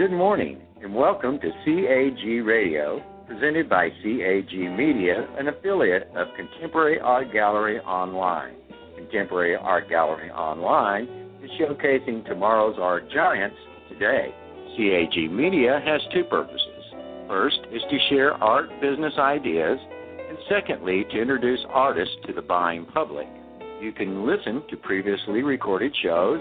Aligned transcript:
Good 0.00 0.12
morning, 0.12 0.62
and 0.82 0.94
welcome 0.94 1.38
to 1.40 1.50
CAG 1.62 2.24
Radio, 2.46 3.02
presented 3.28 3.68
by 3.68 3.90
CAG 3.90 4.50
Media, 4.50 5.28
an 5.38 5.48
affiliate 5.48 6.10
of 6.16 6.28
Contemporary 6.36 6.98
Art 6.98 7.30
Gallery 7.34 7.80
Online. 7.80 8.54
Contemporary 8.96 9.56
Art 9.56 9.90
Gallery 9.90 10.30
Online 10.30 11.02
is 11.44 11.50
showcasing 11.60 12.24
tomorrow's 12.24 12.78
art 12.80 13.10
giants 13.10 13.58
today. 13.90 14.34
CAG 14.74 15.30
Media 15.30 15.82
has 15.84 16.00
two 16.14 16.24
purposes. 16.24 16.82
First 17.28 17.58
is 17.70 17.82
to 17.90 17.98
share 18.08 18.32
art 18.42 18.70
business 18.80 19.12
ideas, 19.18 19.78
and 20.30 20.38
secondly, 20.48 21.04
to 21.10 21.20
introduce 21.20 21.60
artists 21.68 22.16
to 22.26 22.32
the 22.32 22.40
buying 22.40 22.86
public. 22.86 23.28
You 23.82 23.92
can 23.92 24.26
listen 24.26 24.62
to 24.70 24.78
previously 24.78 25.42
recorded 25.42 25.94
shows 26.02 26.40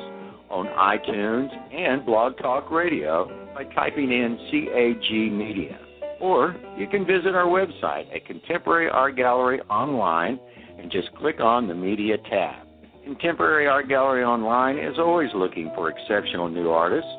on 0.60 1.00
iTunes 1.00 1.50
and 1.74 2.06
Blog 2.06 2.38
Talk 2.38 2.70
Radio 2.70 3.50
by 3.54 3.64
typing 3.76 4.12
in 4.12 4.38
CAG 4.52 5.32
Media. 5.32 5.80
Or 6.20 6.54
you 6.78 6.86
can 6.88 7.06
visit 7.06 7.34
our 7.34 7.46
website 7.46 8.14
at 8.14 8.26
Contemporary 8.26 8.90
Art 8.90 9.16
Gallery 9.16 9.62
Online 9.70 10.38
and 10.78 10.92
just 10.92 11.16
click 11.16 11.40
on 11.40 11.70
the 11.70 11.74
Media 11.74 12.18
tab. 12.30 12.68
Contemporary 13.06 13.68
Art 13.68 13.88
Gallery 13.88 14.26
Online 14.26 14.78
is 14.78 15.00
always 15.00 15.30
looking 15.34 15.72
for 15.76 15.90
exceptional 15.90 16.50
new 16.50 16.70
artists, 16.70 17.10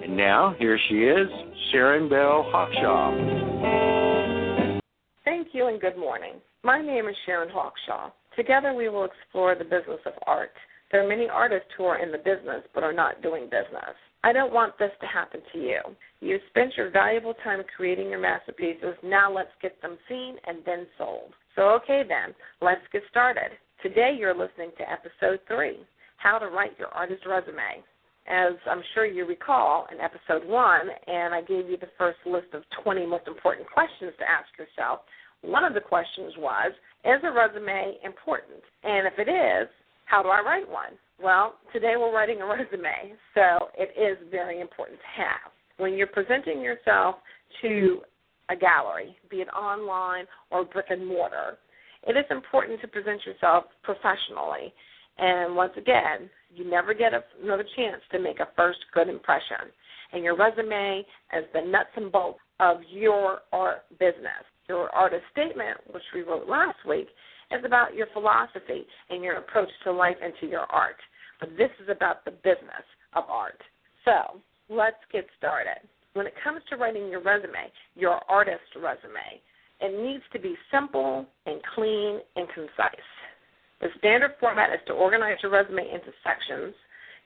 And 0.02 0.16
now, 0.16 0.54
here 0.58 0.78
she 0.88 1.04
is, 1.04 1.28
Sharon 1.70 2.08
Bell 2.08 2.50
Hawkshawe. 2.52 3.60
Thank 5.24 5.48
you 5.52 5.66
and 5.66 5.80
good 5.80 5.98
morning. 5.98 6.34
My 6.64 6.80
name 6.80 7.08
is 7.08 7.16
Sharon 7.27 7.50
Hawkshawe. 7.50 8.10
Together 8.36 8.72
we 8.74 8.88
will 8.88 9.05
explore 9.05 9.55
the 9.55 9.64
business 9.64 10.00
of 10.06 10.14
art. 10.27 10.52
There 10.90 11.05
are 11.05 11.08
many 11.08 11.28
artists 11.28 11.68
who 11.77 11.84
are 11.84 12.02
in 12.02 12.11
the 12.11 12.18
business 12.18 12.62
but 12.74 12.83
are 12.83 12.92
not 12.92 13.22
doing 13.22 13.45
business. 13.45 13.95
I 14.23 14.35
don't 14.35 14.53
want 14.53 14.79
this 14.79 14.91
to 15.01 15.07
happen 15.07 15.41
to 15.53 15.58
you. 15.58 15.81
You 16.20 16.39
spent 16.51 16.77
your 16.77 16.91
valuable 16.91 17.35
time 17.42 17.63
creating 17.75 18.11
your 18.11 18.20
masterpieces. 18.20 18.95
Now 19.03 19.33
let's 19.33 19.51
get 19.63 19.81
them 19.81 19.97
seen 20.08 20.36
and 20.47 20.58
then 20.67 20.86
sold. 20.98 21.33
So, 21.57 21.70
okay 21.83 22.03
then, 22.07 22.35
let's 22.61 22.83
get 22.92 23.03
started. 23.08 23.51
Today 23.83 24.14
you're 24.19 24.36
listening 24.36 24.73
to 24.77 24.91
episode 24.91 25.41
three 25.48 25.79
How 26.19 26.39
to 26.39 26.48
Write 26.48 26.79
Your 26.79 26.89
Artist 26.89 27.25
Resume. 27.27 27.83
As 28.29 28.53
I'm 28.70 28.83
sure 28.95 29.07
you 29.07 29.27
recall 29.27 29.86
in 29.91 29.98
episode 30.01 30.47
one, 30.47 30.89
and 31.07 31.35
I 31.35 31.41
gave 31.41 31.70
you 31.70 31.79
the 31.79 31.89
first 31.97 32.19
list 32.27 32.52
of 32.52 32.63
20 32.85 33.07
most 33.07 33.27
important 33.27 33.67
questions 33.70 34.13
to 34.19 34.29
ask 34.29 34.47
yourself, 34.58 35.01
one 35.41 35.64
of 35.64 35.73
the 35.73 35.81
questions 35.81 36.35
was 36.37 36.73
Is 37.07 37.25
a 37.25 37.33
resume 37.33 37.97
important? 38.05 38.61
And 38.85 39.07
if 39.07 39.14
it 39.19 39.31
is, 39.31 39.69
how 40.05 40.23
do 40.23 40.29
I 40.29 40.42
write 40.42 40.69
one? 40.69 40.92
Well, 41.23 41.57
today 41.70 41.95
we're 41.98 42.14
writing 42.14 42.41
a 42.41 42.47
resume, 42.47 43.13
so 43.35 43.69
it 43.77 43.92
is 43.95 44.17
very 44.31 44.63
important 44.63 44.98
to 45.01 45.23
have. 45.23 45.53
When 45.77 45.92
you're 45.92 46.07
presenting 46.07 46.63
yourself 46.63 47.17
to 47.61 48.01
a 48.48 48.57
gallery, 48.57 49.14
be 49.31 49.42
it 49.42 49.48
online 49.48 50.25
or 50.51 50.64
brick 50.64 50.86
and 50.89 51.07
mortar, 51.07 51.58
it 52.07 52.17
is 52.17 52.25
important 52.31 52.81
to 52.81 52.89
present 52.89 53.20
yourself 53.27 53.64
professionally. 53.83 54.73
And 55.19 55.55
once 55.55 55.73
again, 55.77 56.31
you 56.55 56.69
never 56.69 56.95
get 56.95 57.13
another 57.42 57.67
chance 57.77 58.01
to 58.13 58.19
make 58.19 58.41
a 58.41 58.48
first 58.57 58.79
good 58.95 59.11
impression. 59.11 59.69
And 60.14 60.25
your 60.25 60.39
resume 60.39 61.05
is 61.37 61.45
the 61.52 61.61
nuts 61.61 61.91
and 61.97 62.11
bolts 62.11 62.41
of 62.61 62.79
your 62.91 63.41
art 63.52 63.83
business. 63.98 64.45
Your 64.70 64.89
artist 64.95 65.25
statement, 65.33 65.77
which 65.92 66.02
we 66.14 66.23
wrote 66.23 66.48
last 66.48 66.79
week, 66.89 67.08
is 67.51 67.63
about 67.64 67.95
your 67.95 68.07
philosophy 68.14 68.87
and 69.11 69.23
your 69.23 69.37
approach 69.37 69.69
to 69.85 69.92
life 69.92 70.17
and 70.23 70.33
to 70.41 70.47
your 70.47 70.64
art. 70.70 70.97
But 71.40 71.56
this 71.56 71.70
is 71.83 71.89
about 71.89 72.24
the 72.24 72.30
business 72.30 72.84
of 73.14 73.24
art. 73.28 73.61
So 74.05 74.40
let's 74.68 75.01
get 75.12 75.27
started. 75.39 75.80
When 76.14 76.27
it 76.27 76.34
comes 76.42 76.61
to 76.68 76.77
writing 76.77 77.08
your 77.08 77.23
resume, 77.23 77.73
your 77.96 78.20
artist 78.28 78.62
resume, 78.77 79.40
it 79.80 80.02
needs 80.02 80.24
to 80.33 80.39
be 80.39 80.55
simple 80.70 81.27
and 81.46 81.61
clean 81.74 82.20
and 82.36 82.48
concise. 82.55 83.08
The 83.80 83.89
standard 83.98 84.33
format 84.39 84.70
is 84.70 84.80
to 84.86 84.92
organize 84.92 85.39
your 85.42 85.52
resume 85.52 85.83
into 85.83 86.12
sections 86.23 86.74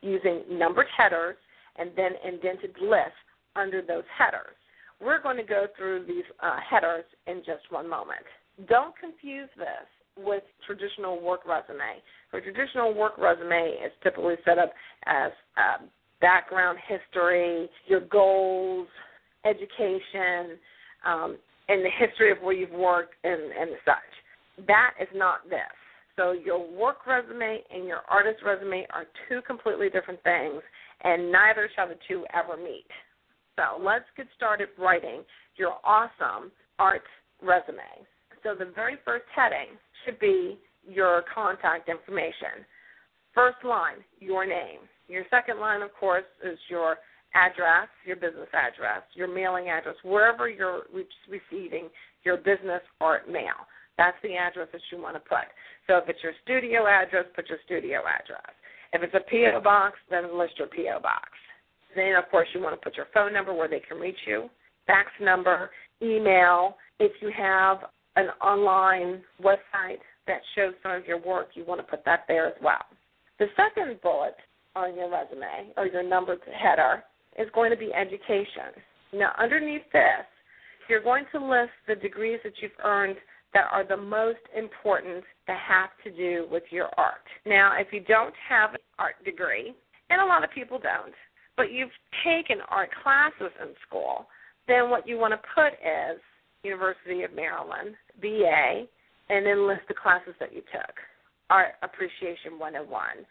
using 0.02 0.42
numbered 0.50 0.86
headers 0.96 1.36
and 1.76 1.90
then 1.96 2.12
indented 2.24 2.74
lists 2.80 3.18
under 3.56 3.82
those 3.82 4.04
headers. 4.16 4.54
We're 5.00 5.20
going 5.20 5.36
to 5.38 5.42
go 5.42 5.66
through 5.76 6.06
these 6.06 6.24
uh, 6.40 6.58
headers 6.60 7.04
in 7.26 7.42
just 7.44 7.70
one 7.70 7.88
moment. 7.88 8.22
Don't 8.68 8.94
confuse 8.96 9.48
this 9.56 10.24
with 10.24 10.44
traditional 10.66 11.20
work 11.20 11.40
resume. 11.46 12.02
A 12.32 12.40
traditional 12.40 12.94
work 12.94 13.16
resume 13.18 13.76
is 13.84 13.92
typically 14.02 14.34
set 14.44 14.58
up 14.58 14.72
as 15.06 15.30
um, 15.56 15.88
background 16.20 16.78
history, 16.88 17.68
your 17.86 18.00
goals, 18.00 18.88
education, 19.44 20.58
um, 21.06 21.36
and 21.68 21.84
the 21.84 21.90
history 21.98 22.30
of 22.30 22.38
where 22.38 22.54
you've 22.54 22.70
worked 22.70 23.14
and, 23.24 23.40
and 23.40 23.70
such. 23.84 24.66
That 24.66 24.92
is 25.00 25.08
not 25.14 25.48
this. 25.48 25.60
So 26.16 26.32
your 26.32 26.70
work 26.70 27.06
resume 27.06 27.60
and 27.72 27.86
your 27.86 28.02
artist 28.08 28.42
resume 28.44 28.86
are 28.92 29.04
two 29.28 29.40
completely 29.42 29.90
different 29.90 30.22
things, 30.22 30.62
and 31.02 31.30
neither 31.30 31.68
shall 31.74 31.88
the 31.88 31.96
two 32.06 32.24
ever 32.32 32.56
meet. 32.56 32.86
So 33.56 33.82
let's 33.82 34.04
get 34.16 34.26
started 34.36 34.68
writing 34.78 35.22
your 35.56 35.74
awesome 35.84 36.50
art 36.78 37.02
resume. 37.42 37.78
So 38.44 38.54
the 38.54 38.70
very 38.74 38.96
first 39.04 39.24
heading 39.34 39.76
should 40.04 40.20
be 40.20 40.58
your 40.88 41.24
contact 41.34 41.88
information. 41.88 42.64
First 43.34 43.56
line, 43.64 44.04
your 44.20 44.46
name. 44.46 44.80
Your 45.08 45.24
second 45.30 45.58
line, 45.58 45.82
of 45.82 45.90
course, 45.98 46.24
is 46.44 46.58
your 46.68 46.98
address, 47.34 47.88
your 48.06 48.16
business 48.16 48.48
address, 48.52 49.02
your 49.14 49.26
mailing 49.26 49.68
address, 49.68 49.96
wherever 50.04 50.48
you're 50.48 50.82
receiving 51.28 51.88
your 52.22 52.36
business 52.36 52.82
art 53.00 53.28
mail. 53.28 53.66
That's 53.98 54.16
the 54.22 54.36
address 54.36 54.68
that 54.72 54.80
you 54.92 55.00
want 55.00 55.16
to 55.16 55.20
put. 55.20 55.48
So 55.86 55.96
if 55.98 56.08
it's 56.08 56.22
your 56.22 56.32
studio 56.44 56.86
address, 56.86 57.24
put 57.34 57.48
your 57.48 57.58
studio 57.64 58.00
address. 58.00 58.54
If 58.92 59.02
it's 59.02 59.14
a 59.14 59.28
P.O. 59.28 59.60
box, 59.60 59.96
then 60.10 60.38
list 60.38 60.54
your 60.58 60.68
P.O. 60.68 61.00
box. 61.00 61.28
Then, 61.96 62.14
of 62.14 62.28
course, 62.30 62.48
you 62.54 62.60
want 62.60 62.80
to 62.80 62.84
put 62.84 62.96
your 62.96 63.06
phone 63.14 63.32
number 63.32 63.54
where 63.54 63.68
they 63.68 63.80
can 63.80 63.98
reach 63.98 64.18
you, 64.26 64.48
fax 64.86 65.10
number, 65.20 65.70
email. 66.02 66.76
If 67.00 67.12
you 67.20 67.30
have 67.36 67.78
an 68.16 68.28
online 68.42 69.22
website 69.42 69.98
that 70.26 70.40
shows 70.54 70.74
some 70.82 70.92
of 70.92 71.06
your 71.06 71.18
work, 71.18 71.48
you 71.54 71.64
want 71.64 71.80
to 71.80 71.86
put 71.86 72.04
that 72.04 72.24
there 72.28 72.46
as 72.46 72.54
well. 72.62 72.84
The 73.38 73.46
second 73.56 74.00
bullet 74.02 74.36
on 74.76 74.94
your 74.96 75.10
resume 75.10 75.72
or 75.76 75.86
your 75.86 76.02
numbered 76.02 76.40
header 76.56 77.02
is 77.38 77.48
going 77.54 77.70
to 77.70 77.76
be 77.76 77.92
education. 77.92 78.72
Now, 79.12 79.32
underneath 79.38 79.82
this, 79.92 80.26
you're 80.88 81.02
going 81.02 81.24
to 81.32 81.44
list 81.44 81.72
the 81.88 81.94
degrees 81.94 82.38
that 82.44 82.54
you've 82.60 82.72
earned 82.84 83.16
that 83.54 83.66
are 83.70 83.86
the 83.86 83.96
most 83.96 84.40
important 84.56 85.24
that 85.46 85.58
have 85.58 85.90
to 86.04 86.10
do 86.10 86.46
with 86.50 86.64
your 86.70 86.88
art. 86.96 87.24
Now, 87.46 87.78
if 87.78 87.88
you 87.92 88.00
don't 88.00 88.34
have 88.48 88.70
an 88.70 88.80
art 88.98 89.14
degree, 89.24 89.74
and 90.10 90.20
a 90.20 90.24
lot 90.24 90.44
of 90.44 90.50
people 90.50 90.78
don't, 90.78 91.14
but 91.56 91.72
you've 91.72 91.90
taken 92.24 92.58
art 92.68 92.90
classes 93.02 93.52
in 93.62 93.68
school, 93.86 94.26
then 94.66 94.90
what 94.90 95.06
you 95.06 95.18
want 95.18 95.32
to 95.32 95.40
put 95.54 95.72
is 95.74 96.20
University 96.64 97.22
of 97.22 97.34
Maryland, 97.34 97.94
BA, 98.20 98.86
and 99.30 99.46
then 99.46 99.68
list 99.68 99.82
the 99.88 99.94
classes 99.94 100.34
that 100.40 100.52
you 100.52 100.62
took. 100.72 100.94
Art 101.50 101.74
Appreciation 101.82 102.58
101, 102.58 103.26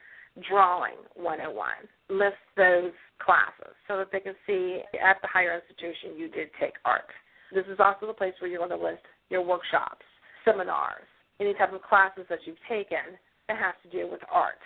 Drawing 0.47 0.97
101. 1.15 1.69
List 2.09 2.41
those 2.56 2.94
classes 3.24 3.74
so 3.88 3.97
that 3.97 4.12
they 4.12 4.19
can 4.19 4.35
see 4.45 4.81
at 5.01 5.18
the 5.21 5.27
higher 5.27 5.59
institution 5.59 6.18
you 6.18 6.30
did 6.30 6.50
take 6.59 6.74
art. 6.85 7.09
This 7.53 7.65
is 7.71 7.80
also 7.80 8.07
the 8.07 8.13
place 8.13 8.33
where 8.39 8.50
you're 8.50 8.65
going 8.65 8.77
to 8.77 8.85
list 8.85 9.03
your 9.30 9.45
workshops, 9.45 10.06
seminars, 10.45 11.06
any 11.39 11.53
type 11.53 11.74
of 11.74 11.81
classes 11.81 12.25
that 12.30 12.39
you've 12.45 12.62
taken 12.69 13.18
that 13.47 13.57
has 13.57 13.75
to 13.83 13.89
do 13.89 14.09
with 14.09 14.21
art. 14.31 14.62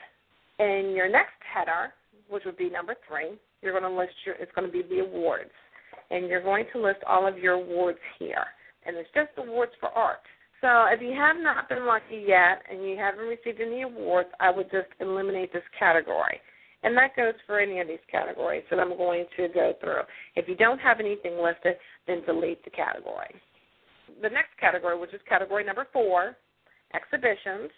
In 0.60 0.94
your 0.96 1.10
next 1.10 1.40
header, 1.42 1.94
which 2.30 2.44
would 2.46 2.58
be 2.58 2.70
number 2.70 2.96
three, 3.08 3.38
you're 3.62 3.78
going 3.78 3.90
to 3.90 3.98
list 3.98 4.14
your, 4.26 4.36
it's 4.36 4.52
going 4.54 4.68
to 4.68 4.74
be 4.74 4.84
the 4.88 5.02
awards. 5.02 5.52
And 6.10 6.28
you're 6.28 6.44
going 6.44 6.66
to 6.74 6.82
list 6.82 7.00
all 7.08 7.28
of 7.28 7.38
your 7.38 7.54
awards 7.54 8.00
here. 8.20 8.46
And 8.88 8.96
it's 8.98 9.10
just 9.14 9.30
awards 9.38 9.74
for 9.80 9.90
art. 9.90 10.24
So 10.62 10.86
if 10.90 11.02
you 11.02 11.12
have 11.12 11.38
not 11.38 11.70
been 11.70 11.86
lucky 11.86 12.24
yet 12.26 12.64
and 12.72 12.84
you 12.84 12.98
haven't 12.98 13.28
received 13.28 13.62
any 13.62 13.84
awards, 13.84 14.30
I 14.40 14.50
would 14.50 14.72
just 14.72 14.88
eliminate 15.00 15.54
this 15.54 15.64
category. 15.78 16.40
And 16.84 16.96
that 16.98 17.16
goes 17.16 17.34
for 17.46 17.60
any 17.60 17.80
of 17.80 17.88
these 17.88 18.04
categories 18.10 18.64
that 18.70 18.80
I'm 18.80 18.96
going 18.98 19.26
to 19.36 19.48
go 19.50 19.74
through. 19.82 20.02
If 20.36 20.48
you 20.48 20.56
don't 20.56 20.80
have 20.80 21.00
anything 21.00 21.38
listed, 21.38 21.76
then 22.08 22.24
delete 22.26 22.64
the 22.64 22.72
category. 22.72 23.36
The 24.22 24.30
next 24.30 24.58
category, 24.60 24.98
which 24.98 25.14
is 25.14 25.22
category 25.28 25.64
number 25.64 25.88
four, 25.92 26.36
exhibitions. 26.94 27.70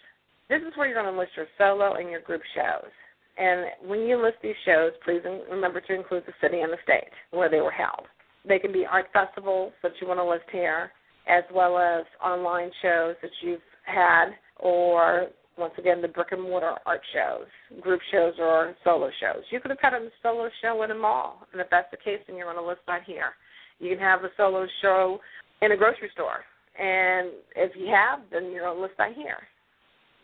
This 0.48 0.62
is 0.62 0.76
where 0.76 0.88
you're 0.88 1.02
going 1.02 1.14
to 1.14 1.20
list 1.20 1.32
your 1.36 1.48
solo 1.58 1.96
and 1.96 2.10
your 2.10 2.22
group 2.22 2.42
shows. 2.56 2.92
And 3.38 3.90
when 3.90 4.02
you 4.02 4.22
list 4.22 4.38
these 4.44 4.56
shows, 4.66 4.92
please 5.04 5.22
remember 5.50 5.82
to 5.82 5.96
include 5.96 6.24
the 6.28 6.34
city 6.42 6.62
and 6.62 6.72
the 6.72 6.78
state 6.84 7.12
where 7.32 7.50
they 7.50 7.62
were 7.62 7.72
held. 7.72 8.06
They 8.48 8.60
can 8.60 8.72
be 8.72 8.86
art 8.86 9.08
festivals 9.12 9.74
that 9.82 9.94
you 10.00 10.08
want 10.08 10.20
to 10.20 10.30
list 10.30 10.46
here, 10.52 10.92
as 11.30 11.44
well 11.54 11.78
as 11.78 12.06
online 12.24 12.72
shows 12.82 13.16
that 13.22 13.32
you've 13.42 13.62
had, 13.86 14.32
or 14.58 15.28
once 15.58 15.74
again, 15.78 16.02
the 16.02 16.08
brick 16.08 16.32
and 16.32 16.42
mortar 16.42 16.76
art 16.86 17.02
shows, 17.14 17.46
group 17.82 18.02
shows, 18.12 18.34
or 18.40 18.76
solo 18.84 19.10
shows. 19.20 19.44
You 19.52 19.60
could 19.60 19.72
have 19.72 19.80
had 19.82 19.94
a 19.94 20.10
solo 20.24 20.50
show 20.62 20.82
in 20.84 20.92
a 20.92 20.96
mall, 20.96 21.46
and 21.52 21.62
if 21.62 21.68
that's 21.70 21.92
the 21.92 21.98
case, 21.98 22.20
then 22.26 22.38
you're 22.38 22.52
going 22.52 22.64
to 22.64 22.68
list 22.68 22.82
that 22.88 23.04
here. 23.06 23.32
You 23.80 23.90
can 23.90 24.00
have 24.00 24.24
a 24.24 24.30
solo 24.38 24.66
show 24.82 25.20
in 25.62 25.72
a 25.72 25.78
grocery 25.78 26.10
store, 26.14 26.44
and 26.80 27.30
if 27.56 27.76
you 27.76 27.88
have, 27.88 28.22
then 28.32 28.52
you're 28.52 28.64
going 28.64 28.78
to 28.78 28.82
list 28.82 28.96
that 28.98 29.14
here. 29.14 29.38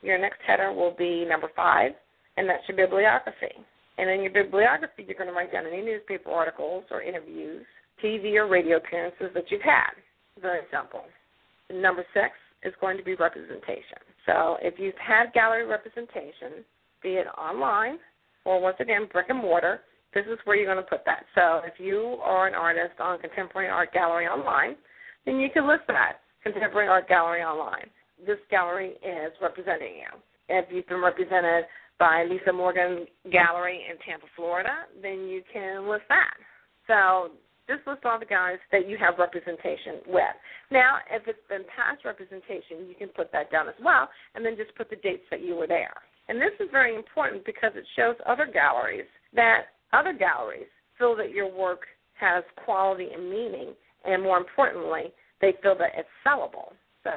Your 0.01 0.17
next 0.17 0.39
header 0.45 0.71
will 0.71 0.95
be 0.97 1.25
number 1.25 1.49
five, 1.55 1.91
and 2.37 2.49
that's 2.49 2.63
your 2.67 2.77
bibliography. 2.77 3.53
And 3.97 4.09
in 4.09 4.21
your 4.23 4.31
bibliography, 4.31 5.05
you're 5.07 5.17
going 5.17 5.29
to 5.29 5.33
write 5.33 5.51
down 5.51 5.65
any 5.67 5.81
newspaper 5.81 6.29
articles 6.29 6.83
or 6.91 7.01
interviews, 7.01 7.65
TV 8.03 8.35
or 8.35 8.47
radio 8.47 8.77
appearances 8.77 9.27
that 9.33 9.45
you've 9.49 9.61
had. 9.61 9.91
Very 10.41 10.61
simple. 10.71 11.03
Number 11.71 12.05
six 12.13 12.31
is 12.63 12.73
going 12.81 12.97
to 12.97 13.03
be 13.03 13.15
representation. 13.15 13.99
So 14.25 14.57
if 14.61 14.79
you've 14.79 14.97
had 14.97 15.33
gallery 15.33 15.65
representation, 15.65 16.65
be 17.01 17.13
it 17.13 17.27
online 17.37 17.99
or 18.43 18.61
once 18.61 18.77
again 18.79 19.07
brick 19.11 19.27
and 19.29 19.39
mortar, 19.39 19.81
this 20.13 20.25
is 20.25 20.39
where 20.45 20.55
you're 20.55 20.71
going 20.71 20.83
to 20.83 20.89
put 20.89 21.05
that. 21.05 21.25
So 21.35 21.61
if 21.65 21.73
you 21.79 22.17
are 22.23 22.47
an 22.47 22.53
artist 22.53 22.99
on 22.99 23.19
Contemporary 23.19 23.69
Art 23.69 23.93
Gallery 23.93 24.27
Online, 24.27 24.75
then 25.25 25.39
you 25.39 25.49
can 25.49 25.67
list 25.67 25.83
that 25.87 26.19
Contemporary 26.43 26.88
Art 26.88 27.07
Gallery 27.07 27.41
Online. 27.41 27.89
This 28.25 28.38
gallery 28.49 28.93
is 29.03 29.33
representing 29.41 29.95
you. 29.95 30.19
If 30.47 30.65
you've 30.71 30.88
been 30.88 31.01
represented 31.01 31.65
by 31.99 32.25
Lisa 32.29 32.53
Morgan 32.53 33.05
Gallery 33.31 33.81
in 33.89 33.97
Tampa, 34.05 34.27
Florida, 34.35 34.85
then 35.01 35.27
you 35.27 35.41
can 35.51 35.89
list 35.89 36.03
that. 36.09 36.33
So 36.88 37.31
just 37.67 37.85
list 37.88 38.06
all 38.06 38.19
the 38.19 38.25
guys 38.25 38.57
that 38.71 38.88
you 38.88 38.97
have 38.97 39.17
representation 39.17 40.01
with. 40.07 40.35
Now, 40.71 40.97
if 41.09 41.27
it's 41.27 41.39
been 41.50 41.63
past 41.75 42.06
representation, 42.06 42.88
you 42.88 42.95
can 42.97 43.09
put 43.09 43.31
that 43.31 43.51
down 43.51 43.67
as 43.67 43.75
well, 43.83 44.09
and 44.35 44.45
then 44.45 44.56
just 44.56 44.75
put 44.75 44.89
the 44.89 44.97
dates 44.97 45.25
that 45.31 45.41
you 45.41 45.56
were 45.56 45.67
there. 45.67 45.94
And 46.27 46.41
this 46.41 46.53
is 46.59 46.69
very 46.71 46.95
important 46.95 47.45
because 47.45 47.71
it 47.75 47.85
shows 47.95 48.15
other 48.25 48.47
galleries 48.51 49.06
that 49.35 49.73
other 49.94 50.13
galleries 50.13 50.67
feel 50.97 51.15
that 51.17 51.31
your 51.31 51.51
work 51.51 51.81
has 52.19 52.44
quality 52.63 53.09
and 53.13 53.29
meaning, 53.29 53.73
and 54.06 54.23
more 54.23 54.38
importantly, 54.38 55.13
they 55.41 55.53
feel 55.62 55.77
that 55.77 55.91
it's 55.97 56.09
sellable. 56.25 56.73
So, 57.03 57.12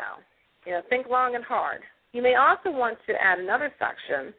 you 0.67 0.73
know, 0.73 0.83
think 0.89 1.07
long 1.09 1.35
and 1.35 1.45
hard. 1.45 1.81
You 2.13 2.23
may 2.23 2.35
also 2.35 2.71
want 2.71 2.99
to 3.07 3.15
add 3.23 3.39
another 3.39 3.73
section 3.79 4.35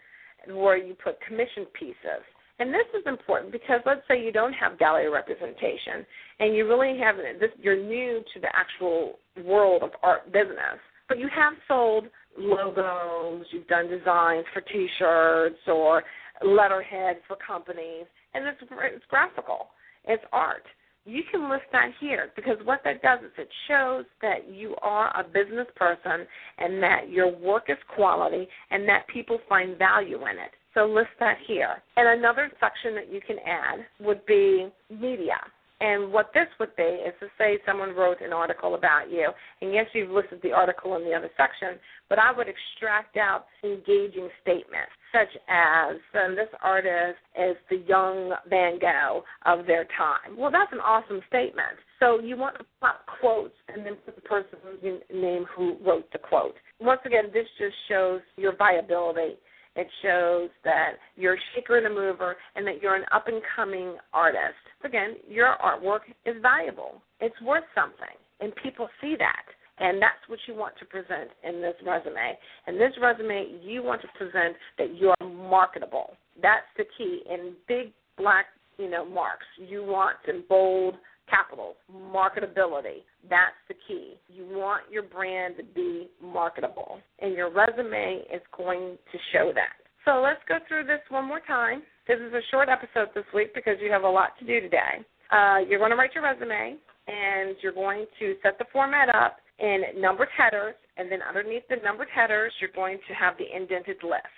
where 0.55 0.77
you 0.77 0.95
put 0.95 1.21
commission 1.21 1.65
pieces. 1.77 2.23
And 2.59 2.73
this 2.73 2.87
is 2.93 3.03
important 3.05 3.53
because 3.53 3.79
let's 3.85 4.01
say 4.07 4.21
you 4.21 4.33
don't 4.33 4.53
have 4.53 4.77
gallery 4.77 5.09
representation 5.09 6.05
and 6.39 6.53
you 6.53 6.67
really 6.67 6.99
haven't 6.99 7.39
this 7.39 7.51
you're 7.61 7.81
new 7.81 8.21
to 8.33 8.39
the 8.39 8.53
actual 8.53 9.19
world 9.45 9.81
of 9.81 9.91
art 10.03 10.31
business, 10.31 10.77
but 11.07 11.17
you 11.17 11.29
have 11.33 11.53
sold 11.67 12.05
logos, 12.37 13.45
you've 13.51 13.67
done 13.67 13.89
designs 13.89 14.45
for 14.53 14.61
t-shirts 14.61 15.59
or 15.67 16.03
letterhead 16.45 17.17
for 17.27 17.35
companies, 17.35 18.05
and 18.33 18.45
it's 18.45 18.57
it's 18.61 19.05
graphical. 19.09 19.67
It's 20.05 20.23
art. 20.31 20.63
You 21.05 21.23
can 21.31 21.49
list 21.49 21.63
that 21.71 21.91
here 21.99 22.29
because 22.35 22.57
what 22.65 22.81
that 22.83 23.01
does 23.01 23.19
is 23.19 23.31
it 23.37 23.49
shows 23.67 24.05
that 24.21 24.49
you 24.51 24.75
are 24.81 25.17
a 25.17 25.23
business 25.23 25.67
person 25.75 26.27
and 26.57 26.83
that 26.83 27.09
your 27.09 27.35
work 27.35 27.65
is 27.69 27.77
quality 27.95 28.47
and 28.69 28.87
that 28.87 29.07
people 29.07 29.39
find 29.47 29.77
value 29.77 30.21
in 30.27 30.37
it. 30.37 30.51
So 30.79 30.85
list 30.85 31.09
that 31.19 31.37
here. 31.45 31.81
And 31.97 32.19
another 32.19 32.49
section 32.61 32.95
that 32.95 33.11
you 33.11 33.19
can 33.19 33.35
add 33.45 33.79
would 33.99 34.25
be 34.25 34.69
media. 34.89 35.35
And 35.81 36.11
what 36.13 36.31
this 36.33 36.47
would 36.57 36.73
be 36.77 36.83
is 36.83 37.13
to 37.19 37.27
say 37.37 37.57
someone 37.65 37.95
wrote 37.95 38.21
an 38.21 38.31
article 38.31 38.75
about 38.75 39.11
you, 39.11 39.29
and 39.61 39.73
yes, 39.73 39.87
you've 39.93 40.09
listed 40.09 40.39
the 40.41 40.51
article 40.51 40.95
in 40.95 41.03
the 41.03 41.13
other 41.13 41.29
section, 41.35 41.79
but 42.09 42.19
I 42.19 42.31
would 42.31 42.47
extract 42.47 43.17
out 43.17 43.45
engaging 43.63 44.29
statements, 44.41 44.91
such 45.13 45.29
as 45.49 45.95
um, 46.21 46.35
this 46.35 46.49
artist 46.61 47.19
is 47.37 47.55
the 47.69 47.83
young 47.87 48.33
Van 48.49 48.79
Gogh 48.79 49.23
of 49.45 49.65
their 49.65 49.85
time. 49.97 50.37
Well, 50.37 50.51
that's 50.51 50.71
an 50.73 50.79
awesome 50.79 51.21
statement. 51.27 51.79
So 51.99 52.19
you 52.19 52.35
want 52.37 52.57
to 52.57 52.65
put 52.81 52.91
quotes 53.19 53.55
and 53.73 53.85
then 53.85 53.95
put 54.05 54.15
the 54.15 54.21
person's 54.21 55.01
name 55.13 55.45
who 55.55 55.77
wrote 55.85 56.11
the 56.11 56.19
quote. 56.19 56.55
Once 56.81 57.01
again, 57.05 57.25
this 57.33 57.47
just 57.57 57.75
shows 57.87 58.21
your 58.37 58.55
viability 58.55 59.35
it 59.75 59.87
shows 60.01 60.49
that 60.63 60.93
you're 61.15 61.35
a 61.35 61.39
shaker 61.55 61.77
and 61.77 61.87
a 61.87 61.89
mover 61.89 62.35
and 62.55 62.65
that 62.67 62.81
you're 62.81 62.95
an 62.95 63.05
up 63.13 63.27
and 63.27 63.41
coming 63.55 63.95
artist. 64.13 64.59
Again, 64.83 65.15
your 65.27 65.55
artwork 65.63 66.01
is 66.25 66.35
valuable. 66.41 67.01
It's 67.19 67.39
worth 67.41 67.63
something. 67.75 68.15
And 68.41 68.53
people 68.63 68.87
see 69.01 69.15
that. 69.19 69.43
And 69.79 70.01
that's 70.01 70.27
what 70.27 70.39
you 70.47 70.55
want 70.55 70.73
to 70.79 70.85
present 70.85 71.29
in 71.43 71.61
this 71.61 71.75
resume. 71.85 72.37
In 72.67 72.77
this 72.77 72.91
resume, 73.01 73.59
you 73.63 73.81
want 73.81 74.01
to 74.01 74.07
present 74.17 74.55
that 74.77 74.95
you're 74.97 75.15
marketable. 75.21 76.17
That's 76.41 76.65
the 76.77 76.83
key. 76.97 77.21
In 77.29 77.53
big 77.67 77.93
black, 78.17 78.47
you 78.77 78.89
know, 78.89 79.05
marks, 79.05 79.45
you 79.57 79.83
want 79.83 80.17
in 80.27 80.43
bold 80.49 80.95
capital, 81.29 81.75
marketability. 81.93 83.03
That's 83.29 83.55
the 83.67 83.75
key. 83.87 84.15
You 84.27 84.45
want 84.45 84.83
your 84.91 85.03
brand 85.03 85.55
to 85.57 85.63
be 85.63 86.09
marketable, 86.21 86.99
and 87.19 87.33
your 87.33 87.51
resume 87.51 88.23
is 88.33 88.41
going 88.55 88.97
to 89.11 89.17
show 89.33 89.51
that. 89.53 89.73
So 90.05 90.21
let's 90.21 90.41
go 90.47 90.57
through 90.67 90.85
this 90.85 91.01
one 91.09 91.27
more 91.27 91.41
time. 91.45 91.83
This 92.07 92.19
is 92.19 92.33
a 92.33 92.41
short 92.49 92.69
episode 92.69 93.09
this 93.13 93.25
week 93.33 93.53
because 93.53 93.75
you 93.81 93.91
have 93.91 94.03
a 94.03 94.09
lot 94.09 94.37
to 94.39 94.45
do 94.45 94.59
today. 94.59 95.05
Uh, 95.31 95.57
you're 95.67 95.79
going 95.79 95.91
to 95.91 95.97
write 95.97 96.15
your 96.15 96.23
resume, 96.23 96.77
and 97.07 97.55
you're 97.61 97.73
going 97.73 98.05
to 98.19 98.35
set 98.41 98.57
the 98.57 98.65
format 98.71 99.09
up 99.13 99.37
in 99.59 99.81
numbered 99.97 100.29
headers, 100.35 100.75
and 100.97 101.11
then 101.11 101.19
underneath 101.21 101.63
the 101.69 101.75
numbered 101.83 102.07
headers, 102.13 102.51
you're 102.59 102.71
going 102.73 102.97
to 103.07 103.13
have 103.13 103.35
the 103.37 103.45
indented 103.55 103.97
list. 104.03 104.33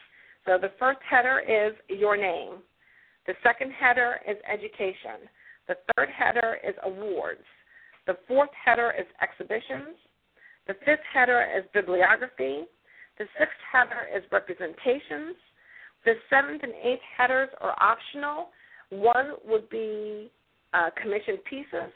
So 0.46 0.58
the 0.60 0.72
first 0.80 1.00
header 1.08 1.40
is 1.40 1.74
your 1.88 2.18
name. 2.18 2.56
The 3.28 3.34
second 3.44 3.72
header 3.72 4.20
is 4.28 4.38
education. 4.52 5.30
The 5.72 5.78
third 5.96 6.10
header 6.10 6.58
is 6.68 6.76
awards. 6.84 7.46
The 8.06 8.18
fourth 8.28 8.50
header 8.66 8.94
is 9.00 9.06
exhibitions. 9.24 9.96
The 10.68 10.74
fifth 10.86 11.00
header 11.14 11.48
is 11.58 11.64
bibliography. 11.74 12.66
The 13.18 13.24
sixth 13.40 13.56
header 13.72 14.06
is 14.14 14.22
representations. 14.34 15.38
The 16.04 16.16
seventh 16.30 16.64
and 16.64 16.74
eighth 16.84 17.00
headers 17.18 17.48
are 17.62 17.74
optional. 17.80 18.50
One 18.90 19.36
would 19.46 19.70
be 19.70 20.30
uh, 20.74 20.90
commissioned 21.02 21.40
pieces, 21.50 21.94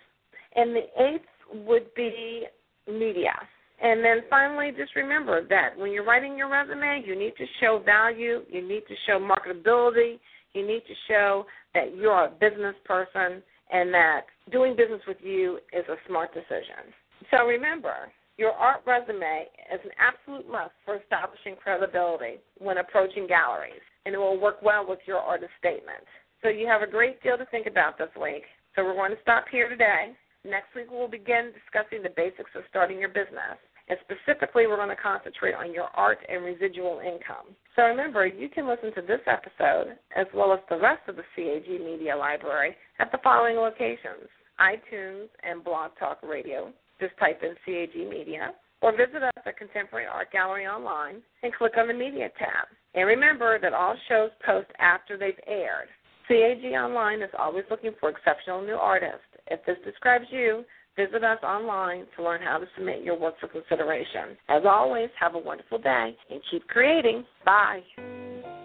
and 0.56 0.74
the 0.74 0.86
eighth 0.98 1.66
would 1.68 1.94
be 1.96 2.46
media. 2.88 3.36
And 3.82 4.06
then 4.06 4.22
finally, 4.30 4.72
just 4.72 4.96
remember 4.96 5.46
that 5.50 5.78
when 5.78 5.92
you're 5.92 6.06
writing 6.06 6.38
your 6.38 6.50
resume, 6.50 7.04
you 7.06 7.20
need 7.20 7.36
to 7.36 7.46
show 7.60 7.82
value, 7.86 8.44
you 8.50 8.66
need 8.66 8.84
to 8.88 8.96
show 9.06 9.20
marketability, 9.20 10.20
you 10.54 10.66
need 10.66 10.84
to 10.88 10.94
show 11.10 11.46
that 11.74 11.94
you're 11.98 12.24
a 12.24 12.32
business 12.40 12.76
person 12.86 13.44
and 13.72 13.94
that 13.94 14.26
doing 14.52 14.76
business 14.76 15.02
with 15.08 15.18
you 15.22 15.60
is 15.74 15.86
a 15.90 15.96
smart 16.08 16.34
decision. 16.34 16.94
So 17.32 17.46
remember, 17.46 18.12
your 18.38 18.52
art 18.52 18.82
resume 18.86 19.48
is 19.74 19.80
an 19.84 19.92
absolute 19.98 20.50
must 20.50 20.74
for 20.84 20.98
establishing 20.98 21.56
credibility 21.56 22.40
when 22.58 22.78
approaching 22.78 23.28
galleries, 23.28 23.82
and 24.06 24.14
it 24.14 24.18
will 24.18 24.40
work 24.40 24.62
well 24.62 24.86
with 24.88 25.00
your 25.06 25.20
artist 25.20 25.52
statement. 25.58 26.04
So 26.44 26.50
you 26.50 26.68
have 26.68 26.82
a 26.82 26.88
great 26.88 27.24
deal 27.24 27.38
to 27.38 27.46
think 27.46 27.66
about 27.66 27.98
this 27.98 28.10
week. 28.22 28.44
So 28.76 28.84
we're 28.84 28.94
going 28.94 29.12
to 29.12 29.22
stop 29.22 29.46
here 29.50 29.70
today. 29.70 30.12
Next 30.44 30.76
week, 30.76 30.92
we 30.92 30.98
will 30.98 31.08
begin 31.08 31.54
discussing 31.56 32.04
the 32.04 32.14
basics 32.16 32.52
of 32.56 32.64
starting 32.70 33.00
your 33.00 33.10
business. 33.10 33.58
And 33.88 34.00
specifically, 34.02 34.66
we're 34.66 34.78
going 34.78 34.90
to 34.90 34.96
concentrate 34.96 35.54
on 35.54 35.72
your 35.72 35.90
art 35.94 36.18
and 36.28 36.44
residual 36.44 37.02
income. 37.06 37.54
So 37.76 37.84
remember, 37.84 38.26
you 38.26 38.50
can 38.50 38.68
listen 38.68 38.94
to 38.96 39.02
this 39.02 39.22
episode 39.28 39.98
as 40.16 40.26
well 40.34 40.54
as 40.54 40.60
the 40.70 40.80
rest 40.80 41.08
of 41.08 41.18
the 41.18 41.24
CAG 41.36 41.68
Media 41.70 42.16
Library 42.16 42.76
at 43.00 43.12
the 43.12 43.20
following 43.24 43.58
locations 43.58 44.30
iTunes 44.60 45.28
and 45.44 45.64
Blog 45.64 45.92
Talk 46.00 46.20
Radio. 46.24 46.72
Just 47.00 47.18
type 47.20 47.42
in 47.44 47.56
CAG 47.66 47.96
Media 48.10 48.54
or 48.82 48.92
visit 48.92 49.22
us 49.22 49.34
at 49.46 49.58
Contemporary 49.58 50.06
Art 50.06 50.32
Gallery 50.32 50.66
Online 50.66 51.22
and 51.44 51.54
click 51.54 51.74
on 51.78 51.88
the 51.88 51.94
Media 51.94 52.30
tab. 52.40 52.68
And 52.94 53.06
remember 53.06 53.60
that 53.60 53.74
all 53.74 53.96
shows 54.08 54.30
post 54.46 54.68
after 54.80 55.18
they've 55.18 55.40
aired. 55.48 55.90
CAG 56.28 56.64
Online 56.74 57.22
is 57.22 57.30
always 57.38 57.66
looking 57.70 57.92
for 58.00 58.10
exceptional 58.10 58.62
new 58.62 58.76
artists. 58.76 59.28
If 59.48 59.64
this 59.66 59.78
describes 59.86 60.26
you, 60.32 60.64
visit 60.96 61.24
us 61.24 61.40
online 61.44 62.06
to 62.16 62.24
learn 62.24 62.42
how 62.42 62.58
to 62.58 62.66
submit 62.76 63.04
your 63.04 63.20
work 63.20 63.36
for 63.40 63.48
consideration. 63.48 64.36
As 64.50 64.64
always, 64.66 65.10
have 65.20 65.36
a 65.36 65.40
wonderful 65.40 65.78
day 65.78 66.16
and 66.30 66.42
keep 66.50 66.68
creating. 66.68 67.24
Bye. 67.46 67.82